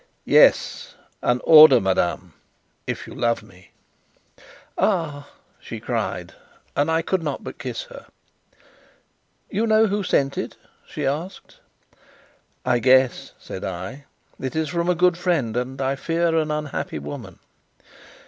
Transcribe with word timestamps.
"Yes, 0.25 0.95
an 1.21 1.41
order, 1.43 1.79
madame 1.79 2.33
if 2.87 3.05
you 3.05 3.13
love 3.13 3.43
me." 3.43 3.69
"Ah!" 4.75 5.29
she 5.59 5.79
cried; 5.79 6.33
and 6.75 6.89
I 6.89 7.03
could 7.03 7.21
not 7.21 7.43
but 7.43 7.59
kiss 7.59 7.83
her. 7.83 8.07
"You 9.51 9.67
know 9.67 9.85
who 9.85 10.01
sent 10.01 10.39
it?" 10.39 10.57
she 10.87 11.05
asked. 11.05 11.57
"I 12.65 12.79
guess," 12.79 13.33
said 13.37 13.63
I. 13.63 14.05
"It 14.39 14.55
is 14.55 14.69
from 14.69 14.89
a 14.89 14.95
good 14.95 15.19
friend 15.19 15.55
and 15.55 15.79
I 15.79 15.95
fear, 15.95 16.35
an 16.35 16.49
unhappy 16.49 16.97
woman. 16.97 17.37